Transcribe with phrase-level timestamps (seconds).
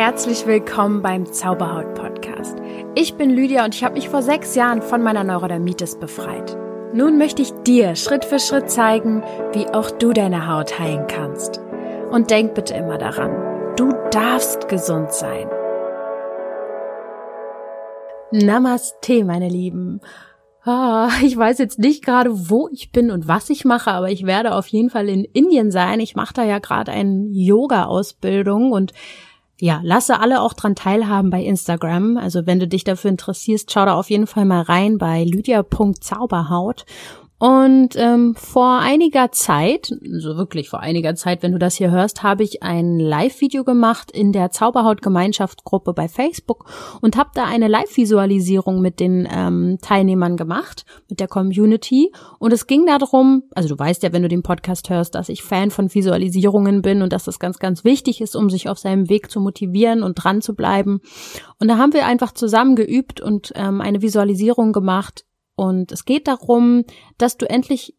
[0.00, 2.56] Herzlich willkommen beim Zauberhaut Podcast.
[2.94, 6.56] Ich bin Lydia und ich habe mich vor sechs Jahren von meiner Neurodermitis befreit.
[6.94, 9.22] Nun möchte ich dir Schritt für Schritt zeigen,
[9.52, 11.60] wie auch du deine Haut heilen kannst.
[12.10, 15.50] Und denk bitte immer daran, du darfst gesund sein.
[18.30, 20.00] Namaste, meine Lieben.
[20.64, 24.24] Ah, ich weiß jetzt nicht gerade, wo ich bin und was ich mache, aber ich
[24.24, 26.00] werde auf jeden Fall in Indien sein.
[26.00, 28.94] Ich mache da ja gerade eine Yoga-Ausbildung und
[29.60, 32.16] ja, lasse alle auch dran teilhaben bei Instagram.
[32.16, 36.84] Also wenn du dich dafür interessierst, schau da auf jeden Fall mal rein bei lydia.zauberhaut
[37.40, 41.90] und ähm, vor einiger Zeit, so also wirklich vor einiger Zeit, wenn du das hier
[41.90, 46.66] hörst, habe ich ein Live-Video gemacht in der Zauberhaut-Gemeinschaftsgruppe bei Facebook
[47.00, 52.12] und habe da eine Live-Visualisierung mit den ähm, Teilnehmern gemacht, mit der Community.
[52.38, 55.42] Und es ging darum, also du weißt ja, wenn du den Podcast hörst, dass ich
[55.42, 59.08] Fan von Visualisierungen bin und dass das ganz, ganz wichtig ist, um sich auf seinem
[59.08, 61.00] Weg zu motivieren und dran zu bleiben.
[61.58, 65.24] Und da haben wir einfach zusammen geübt und ähm, eine Visualisierung gemacht,
[65.60, 66.84] und es geht darum,
[67.18, 67.94] dass du endlich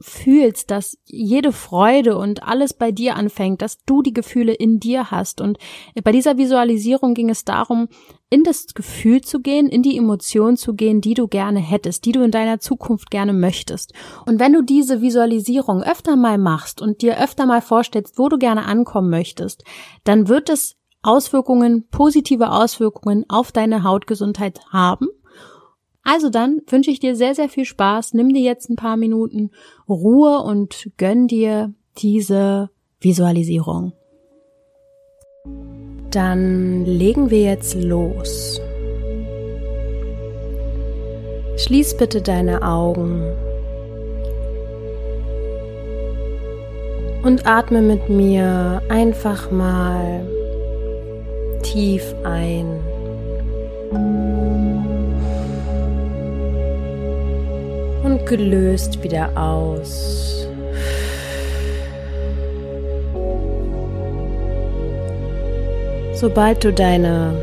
[0.00, 5.10] fühlst, dass jede Freude und alles bei dir anfängt, dass du die Gefühle in dir
[5.10, 5.40] hast.
[5.40, 5.58] Und
[6.04, 7.88] bei dieser Visualisierung ging es darum,
[8.30, 12.12] in das Gefühl zu gehen, in die Emotion zu gehen, die du gerne hättest, die
[12.12, 13.92] du in deiner Zukunft gerne möchtest.
[14.26, 18.38] Und wenn du diese Visualisierung öfter mal machst und dir öfter mal vorstellst, wo du
[18.38, 19.64] gerne ankommen möchtest,
[20.04, 25.08] dann wird es Auswirkungen, positive Auswirkungen auf deine Hautgesundheit haben
[26.06, 28.14] also dann wünsche ich dir sehr, sehr viel Spaß.
[28.14, 29.50] Nimm dir jetzt ein paar Minuten
[29.88, 33.92] Ruhe und gönn dir diese Visualisierung.
[36.12, 38.60] Dann legen wir jetzt los.
[41.56, 43.24] Schließ bitte deine Augen
[47.24, 50.24] und atme mit mir einfach mal
[51.64, 52.78] tief ein.
[58.06, 60.46] Und gelöst wieder aus.
[66.14, 67.34] Sobald du deine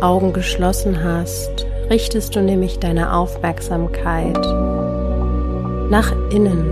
[0.00, 4.40] Augen geschlossen hast, richtest du nämlich deine Aufmerksamkeit
[5.90, 6.64] nach innen.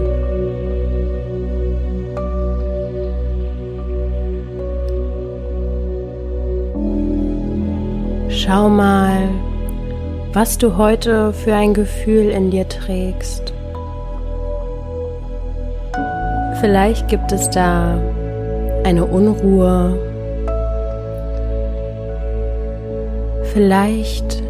[8.30, 9.28] Schau mal,
[10.32, 13.52] was du heute für ein Gefühl in dir trägst.
[16.60, 17.98] Vielleicht gibt es da
[18.84, 19.98] eine Unruhe.
[23.52, 24.42] Vielleicht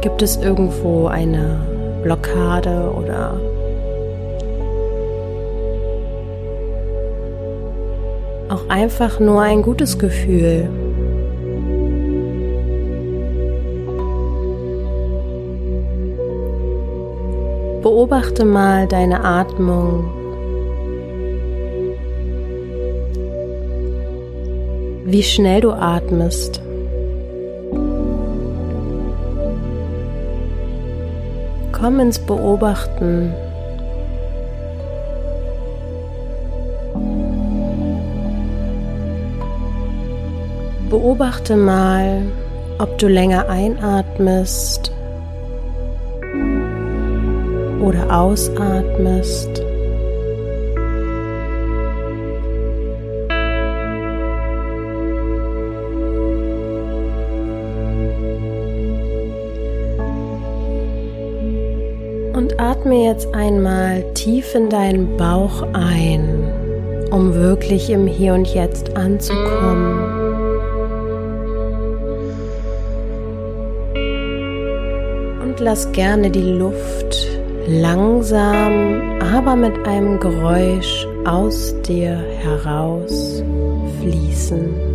[0.00, 1.60] gibt es irgendwo eine
[2.02, 3.38] Blockade oder
[8.48, 10.68] auch einfach nur ein gutes Gefühl.
[17.82, 20.04] Beobachte mal deine Atmung.
[25.04, 26.60] Wie schnell du atmest.
[31.72, 33.34] Komm ins Beobachten.
[40.88, 42.22] Beobachte mal,
[42.78, 44.91] ob du länger einatmest
[47.82, 49.60] oder ausatmest.
[62.34, 68.96] Und atme jetzt einmal tief in deinen Bauch ein, um wirklich im Hier und Jetzt
[68.96, 69.98] anzukommen.
[75.42, 83.42] Und lass gerne die Luft langsam, aber mit einem Geräusch aus dir heraus
[84.00, 84.92] fließen.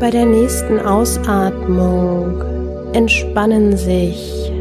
[0.00, 2.42] Bei der nächsten Ausatmung
[2.92, 4.52] entspannen sich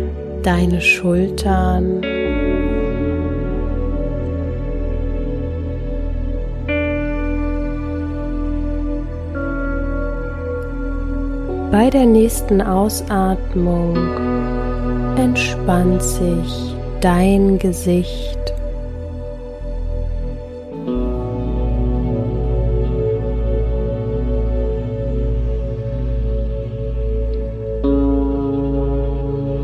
[0.43, 2.01] deine Schultern
[11.71, 13.95] Bei der nächsten Ausatmung
[15.15, 18.37] entspannt sich dein Gesicht.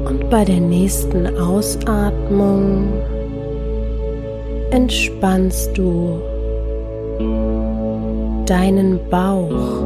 [0.06, 2.88] Und bei der nächsten Ausatmung
[4.72, 6.22] entspannst du
[8.46, 9.84] deinen Bauch.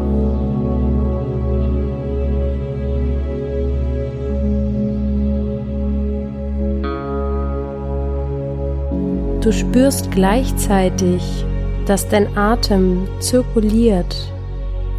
[9.41, 11.43] Du spürst gleichzeitig,
[11.87, 14.31] dass dein Atem zirkuliert,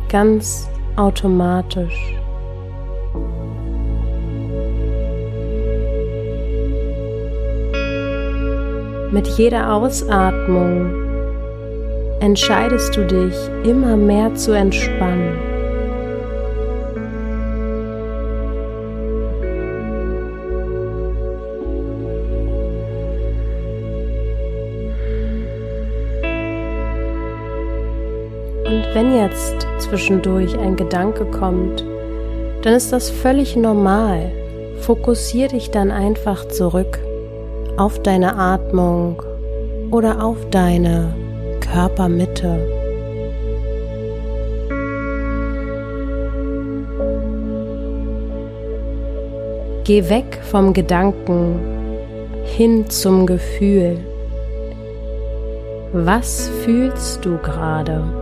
[0.08, 2.16] ganz automatisch.
[9.12, 10.90] Mit jeder Ausatmung
[12.18, 15.51] entscheidest du dich immer mehr zu entspannen.
[28.94, 31.84] Wenn jetzt zwischendurch ein Gedanke kommt,
[32.62, 34.30] dann ist das völlig normal.
[34.80, 36.98] Fokussier dich dann einfach zurück
[37.76, 39.22] auf deine Atmung
[39.90, 41.14] oder auf deine
[41.60, 42.58] Körpermitte.
[49.84, 51.58] Geh weg vom Gedanken
[52.44, 53.98] hin zum Gefühl.
[55.92, 58.21] Was fühlst du gerade?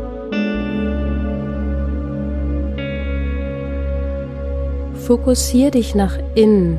[5.10, 6.78] Fokussier dich nach innen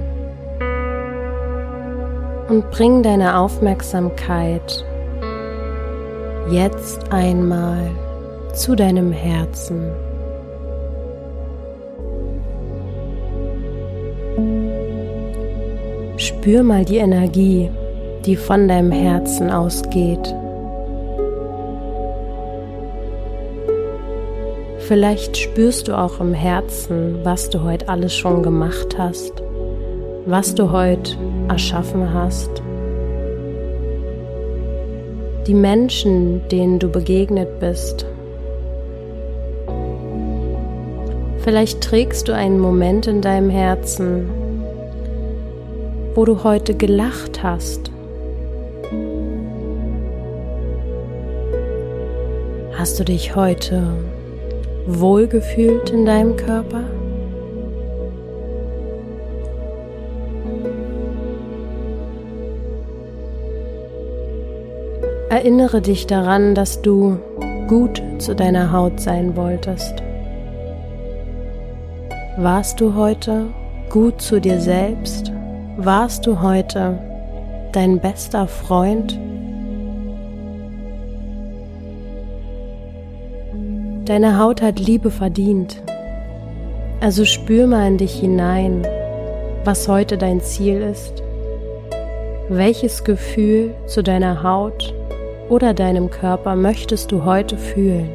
[2.48, 4.86] und bring deine Aufmerksamkeit
[6.50, 7.92] jetzt einmal
[8.54, 9.92] zu deinem Herzen.
[16.16, 17.70] Spür mal die Energie,
[18.26, 20.34] die von deinem Herzen ausgeht.
[24.92, 29.32] Vielleicht spürst du auch im Herzen, was du heute alles schon gemacht hast,
[30.26, 31.16] was du heute
[31.48, 32.62] erschaffen hast
[35.48, 38.06] die Menschen, denen du begegnet bist.
[41.40, 44.30] Vielleicht trägst du einen Moment in deinem Herzen,
[46.16, 47.92] wo du heute gelacht hast.
[52.74, 53.84] Hast du dich heute
[54.88, 56.84] wohlgefühlt in deinem Körper?
[65.30, 67.18] Erinnere dich daran, dass du
[67.68, 70.04] gut zu deiner Haut sein wolltest.
[72.38, 73.48] Warst du heute
[73.90, 75.32] gut zu dir selbst?
[75.78, 77.00] Warst du heute
[77.72, 79.18] dein bester Freund?
[84.12, 85.82] Deine Haut hat Liebe verdient.
[87.00, 88.86] Also spür mal in dich hinein,
[89.64, 91.24] was heute dein Ziel ist.
[92.50, 94.94] Welches Gefühl zu deiner Haut
[95.48, 98.10] oder deinem Körper möchtest du heute fühlen?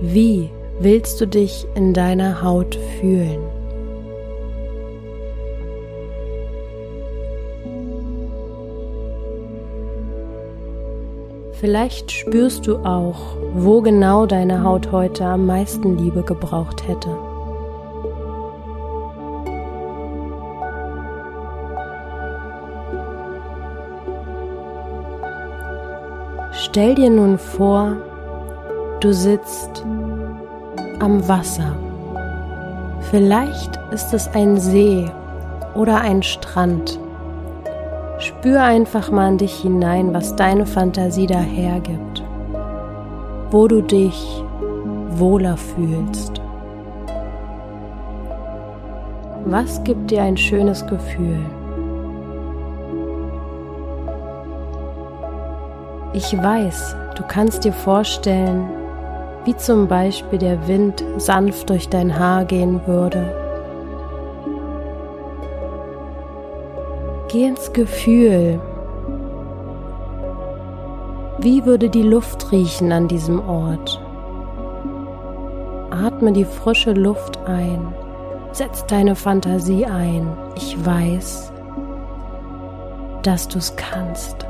[0.00, 0.50] Wie
[0.80, 3.51] willst du dich in deiner Haut fühlen?
[11.62, 17.16] Vielleicht spürst du auch, wo genau deine Haut heute am meisten Liebe gebraucht hätte.
[26.50, 27.96] Stell dir nun vor,
[28.98, 29.86] du sitzt
[30.98, 31.76] am Wasser.
[33.12, 35.08] Vielleicht ist es ein See
[35.76, 36.98] oder ein Strand.
[38.22, 42.22] Spür einfach mal in dich hinein, was deine Fantasie da hergibt,
[43.50, 44.44] wo du dich
[45.10, 46.40] wohler fühlst.
[49.44, 51.40] Was gibt dir ein schönes Gefühl?
[56.12, 58.70] Ich weiß, du kannst dir vorstellen,
[59.44, 63.41] wie zum Beispiel der Wind sanft durch dein Haar gehen würde
[67.32, 68.60] Geh ins Gefühl.
[71.38, 73.98] Wie würde die Luft riechen an diesem Ort?
[75.90, 77.94] Atme die frische Luft ein.
[78.52, 80.28] Setz deine Fantasie ein.
[80.56, 81.54] Ich weiß,
[83.22, 84.46] dass du es kannst.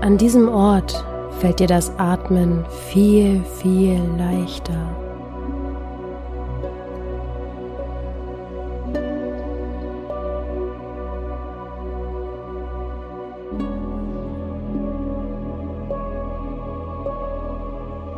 [0.00, 1.04] An diesem Ort
[1.38, 5.05] fällt dir das Atmen viel, viel leichter.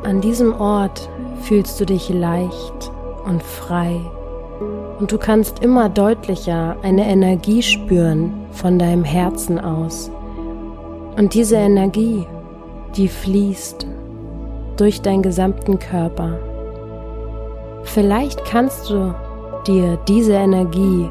[0.04, 1.08] An diesem Ort
[1.42, 2.90] fühlst du dich leicht
[3.24, 4.00] und frei
[4.98, 10.10] und du kannst immer deutlicher eine Energie spüren von deinem Herzen aus.
[11.16, 12.26] Und diese Energie,
[12.96, 13.86] die fließt
[14.76, 16.38] durch deinen gesamten Körper.
[17.84, 19.14] Vielleicht kannst du
[19.66, 21.08] dir diese Energie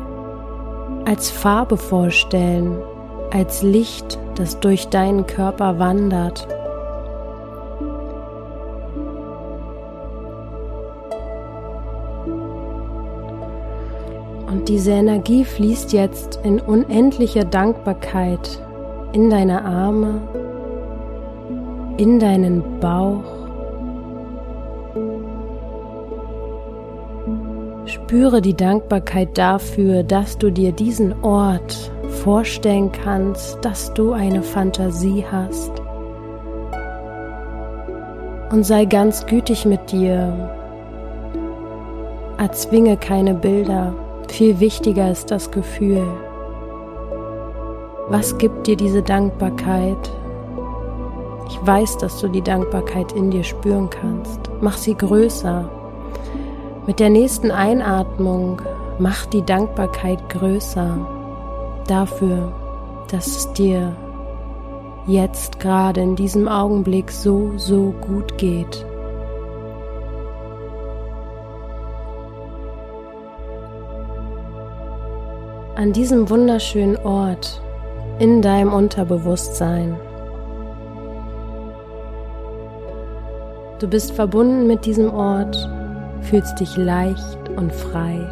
[1.06, 2.78] als Farbe vorstellen,
[3.32, 6.48] als Licht, das durch deinen Körper wandert.
[14.68, 18.62] Diese Energie fließt jetzt in unendlicher Dankbarkeit
[19.14, 20.22] in deine Arme,
[21.98, 23.24] in deinen Bauch.
[27.86, 31.92] Spüre die Dankbarkeit dafür, dass du dir diesen Ort
[32.24, 35.72] vorstellen kannst, dass du eine Fantasie hast.
[38.52, 40.34] Und sei ganz gütig mit dir.
[42.38, 43.94] Erzwinge keine Bilder.
[44.28, 46.04] Viel wichtiger ist das Gefühl.
[48.10, 50.12] Was gibt dir diese Dankbarkeit?
[51.50, 54.40] Ich weiß, dass du die Dankbarkeit in dir spüren kannst.
[54.62, 55.70] Mach sie größer.
[56.86, 58.62] Mit der nächsten Einatmung
[59.00, 60.98] mach die Dankbarkeit größer
[61.88, 62.54] dafür,
[63.10, 63.96] dass es dir
[65.08, 68.86] jetzt gerade in diesem Augenblick so, so gut geht.
[75.78, 77.62] An diesem wunderschönen Ort
[78.18, 79.96] in deinem Unterbewusstsein.
[83.78, 85.70] Du bist verbunden mit diesem Ort,
[86.22, 88.28] fühlst dich leicht und frei.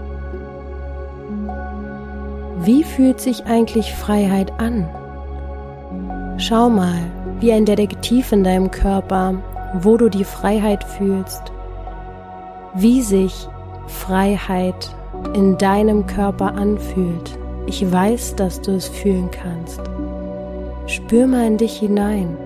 [2.62, 4.90] Wie fühlt sich eigentlich Freiheit an?
[6.40, 6.98] Schau mal,
[7.42, 9.36] wie ein Detektiv in deinem Körper,
[9.84, 11.44] wo du die Freiheit fühlst,
[12.74, 13.48] wie sich
[13.86, 14.96] Freiheit
[15.34, 17.38] in deinem Körper anfühlt.
[17.66, 19.82] Ich weiß, dass du es fühlen kannst.
[20.88, 22.38] Spür mal in dich hinein.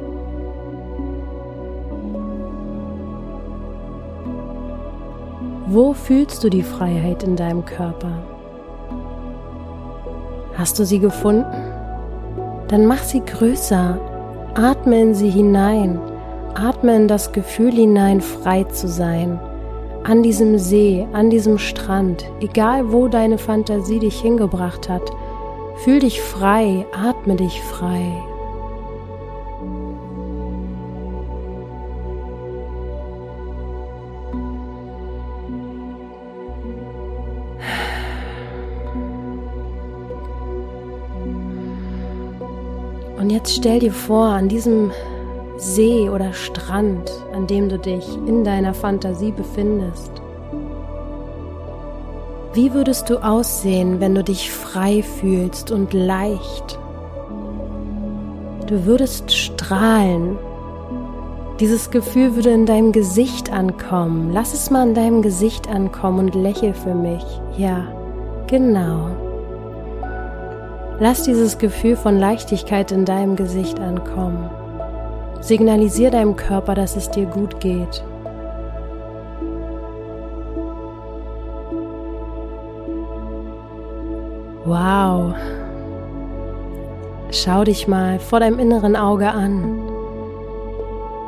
[5.67, 8.23] Wo fühlst du die Freiheit in deinem Körper?
[10.57, 11.45] Hast du sie gefunden?
[12.69, 13.99] Dann mach sie größer.
[14.55, 15.99] Atme in sie hinein.
[16.55, 19.39] Atme in das Gefühl hinein, frei zu sein.
[20.09, 25.03] An diesem See, an diesem Strand, egal wo deine Fantasie dich hingebracht hat.
[25.83, 28.11] Fühl dich frei, atme dich frei.
[43.19, 44.89] Und jetzt stell dir vor, an diesem
[45.59, 50.21] See oder Strand, an dem du dich in deiner Fantasie befindest,
[52.53, 56.79] wie würdest du aussehen, wenn du dich frei fühlst und leicht?
[58.65, 60.37] Du würdest strahlen.
[61.59, 64.31] Dieses Gefühl würde in deinem Gesicht ankommen.
[64.33, 67.23] Lass es mal in deinem Gesicht ankommen und lächel für mich.
[67.57, 67.87] Ja,
[68.47, 69.09] genau.
[70.99, 74.49] Lass dieses Gefühl von Leichtigkeit in deinem Gesicht ankommen.
[75.41, 78.03] Signalisier deinem Körper, dass es dir gut geht.
[84.65, 85.33] Wow.
[87.31, 89.81] Schau dich mal vor deinem inneren Auge an.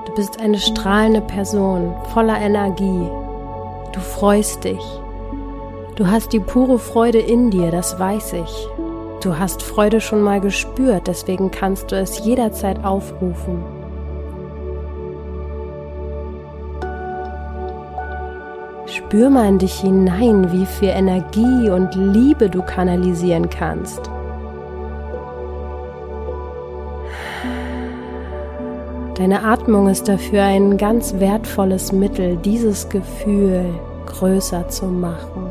[0.06, 3.08] Du bist eine strahlende Person, voller Energie.
[3.94, 4.84] Du freust dich.
[5.96, 8.68] Du hast die pure Freude in dir, das weiß ich.
[9.22, 13.81] Du hast Freude schon mal gespürt, deswegen kannst du es jederzeit aufrufen.
[18.92, 24.02] Spür mal in dich hinein, wie viel Energie und Liebe du kanalisieren kannst.
[29.16, 33.64] Deine Atmung ist dafür ein ganz wertvolles Mittel, dieses Gefühl
[34.08, 35.48] größer zu machen.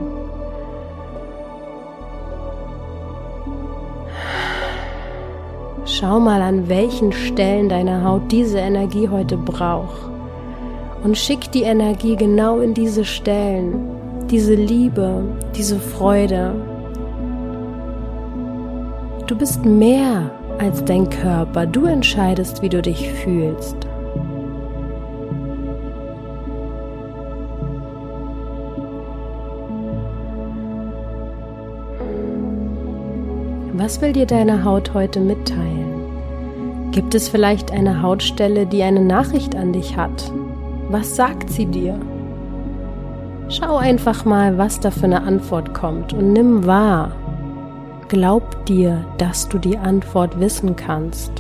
[5.86, 10.09] Schau mal, an welchen Stellen deiner Haut diese Energie heute braucht.
[11.02, 13.74] Und schick die Energie genau in diese Stellen,
[14.30, 15.24] diese Liebe,
[15.56, 16.54] diese Freude.
[19.26, 21.66] Du bist mehr als dein Körper.
[21.66, 23.76] Du entscheidest, wie du dich fühlst.
[33.72, 36.90] Was will dir deine Haut heute mitteilen?
[36.92, 40.30] Gibt es vielleicht eine Hautstelle, die eine Nachricht an dich hat?
[40.90, 42.00] Was sagt sie dir?
[43.48, 47.12] Schau einfach mal, was da für eine Antwort kommt und nimm wahr.
[48.08, 51.30] Glaub dir, dass du die Antwort wissen kannst.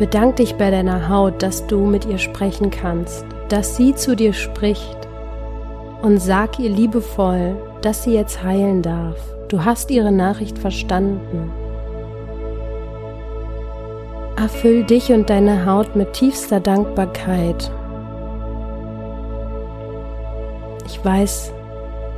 [0.00, 4.32] Bedank dich bei deiner Haut, dass du mit ihr sprechen kannst, dass sie zu dir
[4.32, 4.96] spricht
[6.00, 9.18] und sag ihr liebevoll, dass sie jetzt heilen darf.
[9.48, 11.52] Du hast ihre Nachricht verstanden.
[14.36, 17.70] Erfüll dich und deine Haut mit tiefster Dankbarkeit.
[20.86, 21.52] Ich weiß,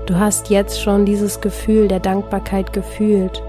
[0.06, 3.42] du hast jetzt schon dieses Gefühl der Dankbarkeit gefühlt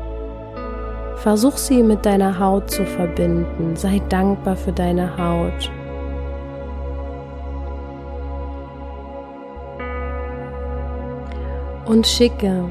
[1.23, 3.77] Versuch sie mit deiner Haut zu verbinden.
[3.77, 5.71] Sei dankbar für deine Haut.
[11.85, 12.65] Und schicke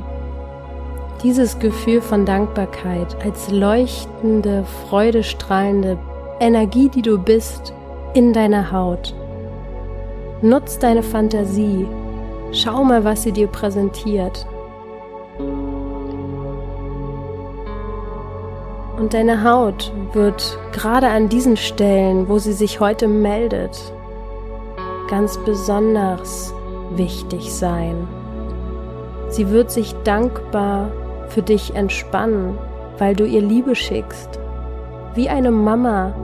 [1.23, 5.97] dieses Gefühl von Dankbarkeit als leuchtende, freudestrahlende
[6.39, 7.73] Energie, die du bist,
[8.13, 9.15] in deine Haut.
[10.43, 11.87] Nutz deine Fantasie.
[12.53, 14.47] Schau mal, was sie dir präsentiert.
[19.03, 23.77] Und deine Haut wird gerade an diesen Stellen, wo sie sich heute meldet,
[25.11, 26.55] ganz besonders
[26.95, 28.07] wichtig sein.
[29.29, 30.93] Sie wird sich dankbar
[31.31, 32.57] für dich entspannen,
[32.99, 34.39] weil du ihr Liebe schickst,
[35.17, 36.15] wie eine Mama,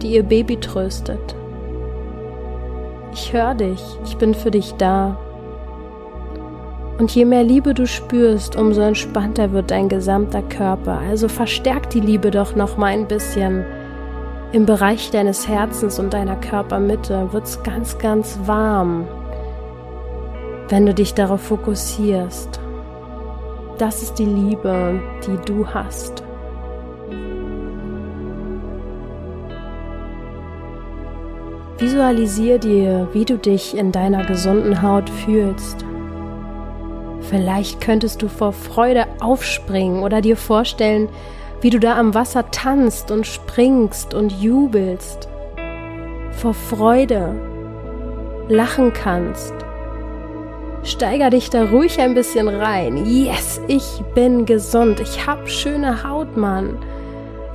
[0.00, 1.36] die ihr Baby tröstet.
[3.12, 5.18] Ich höre dich, ich bin für dich da.
[6.98, 11.00] Und je mehr Liebe du spürst, umso entspannter wird dein gesamter Körper.
[11.08, 13.64] Also verstärk die Liebe doch noch mal ein bisschen.
[14.52, 19.08] Im Bereich deines Herzens und deiner Körpermitte wird es ganz, ganz warm,
[20.68, 22.60] wenn du dich darauf fokussierst.
[23.78, 26.22] Das ist die Liebe, die du hast.
[31.78, 35.84] Visualisier dir, wie du dich in deiner gesunden Haut fühlst.
[37.34, 41.08] Vielleicht könntest du vor Freude aufspringen oder dir vorstellen,
[41.62, 45.28] wie du da am Wasser tanzt und springst und jubelst.
[46.30, 47.34] Vor Freude
[48.48, 49.52] lachen kannst.
[50.84, 53.04] Steiger dich da ruhig ein bisschen rein.
[53.04, 55.00] Yes, ich bin gesund.
[55.00, 56.78] Ich hab schöne Haut, Mann.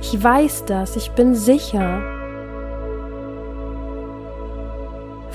[0.02, 0.94] Ich weiß das.
[0.96, 2.19] Ich bin sicher.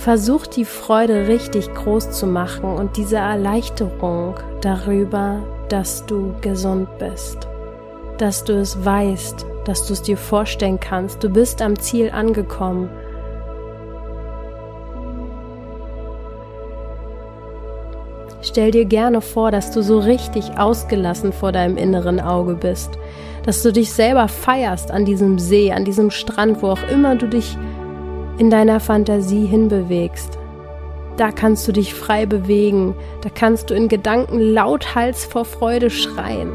[0.05, 5.39] Versuch die Freude richtig groß zu machen und diese Erleichterung darüber,
[5.69, 7.47] dass du gesund bist,
[8.19, 12.87] dass du es weißt, dass du es dir vorstellen kannst, du bist am Ziel angekommen.
[18.43, 22.91] Stell dir gerne vor, dass du so richtig ausgelassen vor deinem inneren Auge bist,
[23.41, 27.27] dass du dich selber feierst an diesem See, an diesem Strand, wo auch immer du
[27.27, 27.57] dich
[28.37, 30.37] in deiner Fantasie hinbewegst.
[31.17, 36.51] Da kannst du dich frei bewegen, da kannst du in Gedanken lauthals vor Freude schreien.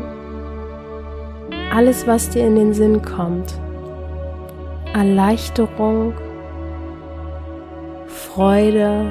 [1.74, 3.54] Alles, was dir in den Sinn kommt.
[4.92, 6.12] Erleichterung,
[8.06, 9.06] Freude,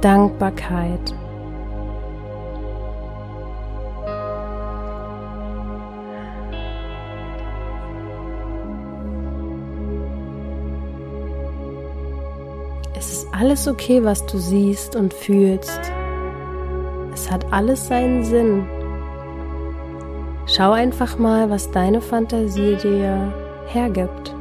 [0.00, 1.14] Dankbarkeit.
[13.40, 15.80] Alles okay, was du siehst und fühlst.
[17.14, 18.68] Es hat alles seinen Sinn.
[20.44, 23.32] Schau einfach mal, was deine Fantasie dir
[23.66, 24.34] hergibt.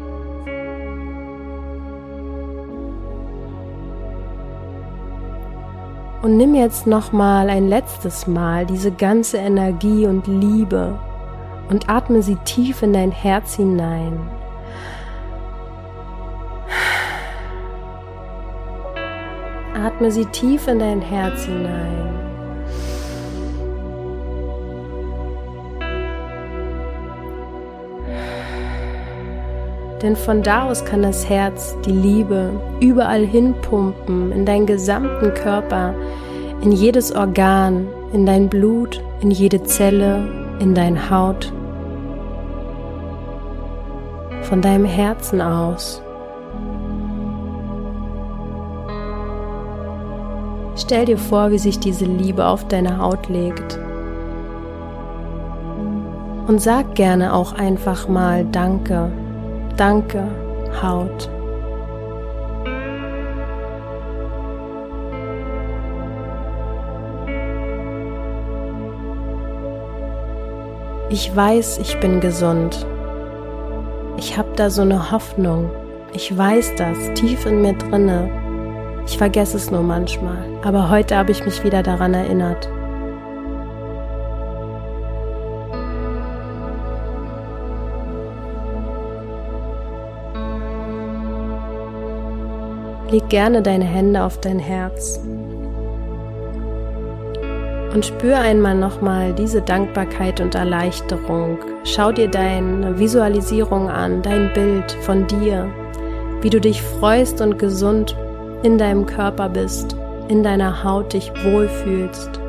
[6.22, 11.00] Und nimm jetzt noch mal ein letztes Mal diese ganze Energie und Liebe
[11.70, 14.39] und atme sie tief in dein Herz hinein.
[19.86, 22.20] Atme sie tief in dein Herz hinein.
[30.02, 35.94] Denn von da aus kann das Herz die Liebe überall hinpumpen, in deinen gesamten Körper,
[36.62, 40.28] in jedes Organ, in dein Blut, in jede Zelle,
[40.60, 41.52] in dein Haut.
[44.44, 46.02] Von deinem Herzen aus.
[50.80, 53.78] Stell dir vor, wie sich diese Liebe auf deine Haut legt.
[56.48, 59.12] Und sag gerne auch einfach mal Danke,
[59.76, 60.24] Danke,
[60.82, 61.30] Haut.
[71.10, 72.86] Ich weiß, ich bin gesund.
[74.18, 75.70] Ich habe da so eine Hoffnung.
[76.14, 78.39] Ich weiß das tief in mir drinne.
[79.06, 82.70] Ich vergesse es nur manchmal, aber heute habe ich mich wieder daran erinnert.
[93.12, 95.20] Leg gerne deine Hände auf dein Herz
[97.94, 101.58] und spür einmal nochmal diese Dankbarkeit und Erleichterung.
[101.84, 105.68] Schau dir deine Visualisierung an, dein Bild von dir,
[106.42, 108.16] wie du dich freust und gesund
[108.64, 109.96] in deinem Körper bist,
[110.28, 112.40] in deiner Haut dich wohlfühlst.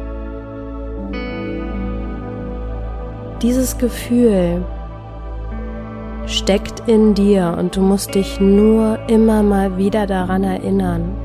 [3.42, 4.62] Dieses Gefühl
[6.26, 11.16] steckt in dir und du musst dich nur immer mal wieder daran erinnern.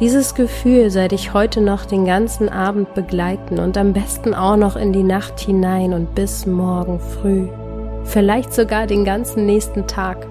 [0.00, 4.76] Dieses Gefühl soll dich heute noch den ganzen Abend begleiten und am besten auch noch
[4.76, 7.48] in die Nacht hinein und bis morgen früh.
[8.04, 10.26] Vielleicht sogar den ganzen nächsten Tag.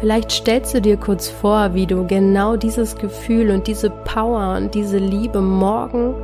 [0.00, 4.74] Vielleicht stellst du dir kurz vor, wie du genau dieses Gefühl und diese Power und
[4.74, 6.14] diese Liebe morgen,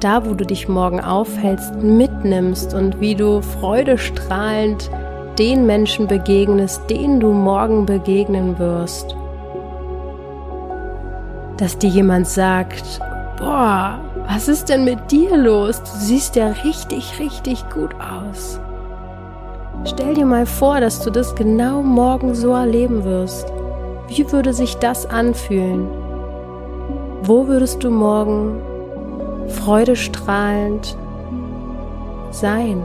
[0.00, 4.90] da wo du dich morgen aufhältst, mitnimmst und wie du freudestrahlend
[5.38, 9.16] den Menschen begegnest, denen du morgen begegnen wirst.
[11.56, 13.00] Dass dir jemand sagt,
[13.38, 15.82] boah, was ist denn mit dir los?
[15.82, 18.60] Du siehst ja richtig, richtig gut aus.
[19.84, 23.52] Stell dir mal vor, dass du das genau morgen so erleben wirst.
[24.08, 25.86] Wie würde sich das anfühlen?
[27.22, 28.60] Wo würdest du morgen
[29.48, 30.96] freudestrahlend
[32.30, 32.82] sein?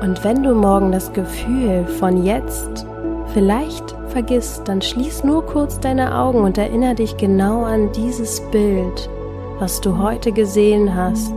[0.00, 2.86] Und wenn du morgen das Gefühl von jetzt
[3.32, 9.08] vielleicht vergisst, dann schließ nur kurz deine Augen und erinnere dich genau an dieses Bild,
[9.58, 11.32] was du heute gesehen hast.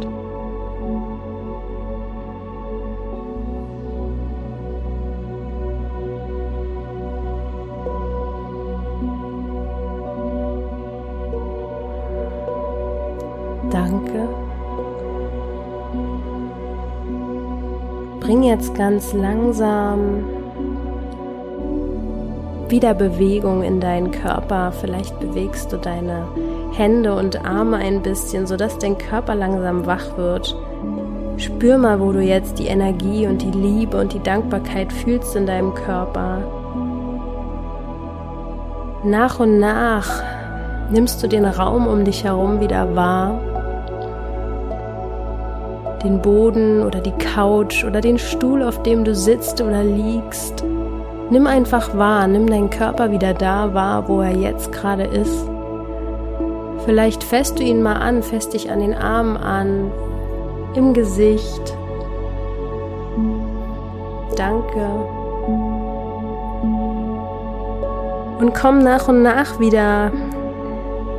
[13.69, 14.27] Danke.
[18.19, 20.34] Bring jetzt ganz langsam
[22.75, 24.73] wieder Bewegung in deinen Körper.
[24.81, 26.27] Vielleicht bewegst du deine
[26.73, 30.57] Hände und Arme ein bisschen, sodass dein Körper langsam wach wird.
[31.37, 35.45] Spür mal, wo du jetzt die Energie und die Liebe und die Dankbarkeit fühlst in
[35.45, 36.39] deinem Körper.
[39.05, 40.21] Nach und nach
[40.91, 43.39] nimmst du den Raum um dich herum wieder wahr
[46.03, 50.63] den Boden oder die Couch oder den Stuhl, auf dem du sitzt oder liegst.
[51.29, 55.47] Nimm einfach wahr, nimm deinen Körper wieder da wahr, wo er jetzt gerade ist.
[56.85, 59.91] Vielleicht fässt du ihn mal an, fässt dich an den Armen an,
[60.75, 61.75] im Gesicht.
[64.35, 64.85] Danke.
[68.39, 70.11] Und komm nach und nach wieder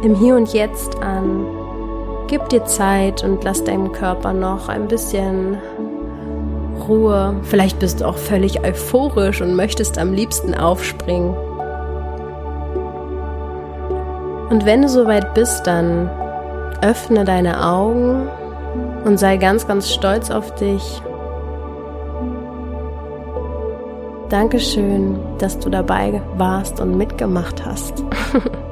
[0.03, 1.47] im Hier und Jetzt an.
[2.29, 5.59] Gib dir Zeit und lass deinem Körper noch ein bisschen
[6.89, 7.37] Ruhe.
[7.43, 11.37] Vielleicht bist du auch völlig euphorisch und möchtest am liebsten aufspringen.
[14.51, 16.09] Und wenn du soweit bist, dann
[16.83, 18.29] öffne deine Augen
[19.05, 21.03] und sei ganz, ganz stolz auf dich.
[24.29, 28.05] Dankeschön, dass du dabei warst und mitgemacht hast.